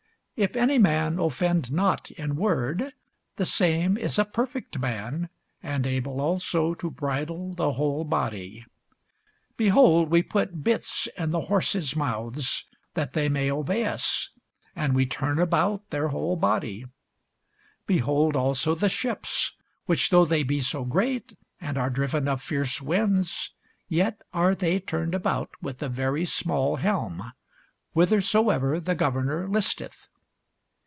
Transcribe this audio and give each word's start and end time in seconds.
If 0.37 0.55
any 0.55 0.79
man 0.79 1.19
offend 1.19 1.71
not 1.71 2.09
in 2.09 2.35
word, 2.35 2.95
the 3.35 3.45
same 3.45 3.95
is 3.95 4.17
a 4.17 4.25
perfect 4.25 4.79
man, 4.79 5.29
and 5.61 5.85
able 5.85 6.19
also 6.19 6.73
to 6.73 6.89
bridle 6.89 7.53
the 7.53 7.73
whole 7.73 8.03
body. 8.03 8.65
Behold, 9.55 10.09
we 10.09 10.23
put 10.23 10.63
bits 10.63 11.07
in 11.15 11.29
the 11.29 11.41
horses' 11.41 11.95
mouths, 11.95 12.65
that 12.95 13.13
they 13.13 13.29
may 13.29 13.51
obey 13.51 13.85
us; 13.85 14.31
and 14.75 14.95
we 14.95 15.05
turn 15.05 15.37
about 15.37 15.87
their 15.91 16.07
whole 16.07 16.35
body. 16.35 16.85
Behold 17.85 18.35
also 18.35 18.73
the 18.73 18.89
ships, 18.89 19.53
which 19.85 20.09
though 20.09 20.25
they 20.25 20.41
be 20.41 20.59
so 20.59 20.83
great, 20.83 21.37
and 21.59 21.77
are 21.77 21.91
driven 21.91 22.27
of 22.27 22.41
fierce 22.41 22.81
winds, 22.81 23.53
yet 23.87 24.23
are 24.33 24.55
they 24.55 24.79
turned 24.79 25.13
about 25.13 25.51
with 25.61 25.83
a 25.83 25.89
very 25.89 26.25
small 26.25 26.77
helm, 26.77 27.31
whithersoever 27.93 28.79
the 28.79 28.95
governor 28.95 29.47
listeth. 29.47 30.07